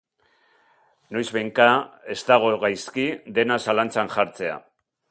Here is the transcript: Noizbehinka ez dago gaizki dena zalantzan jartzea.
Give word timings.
Noizbehinka 1.17 1.67
ez 2.15 2.17
dago 2.31 2.51
gaizki 2.65 3.07
dena 3.39 3.61
zalantzan 3.69 4.15
jartzea. 4.17 4.61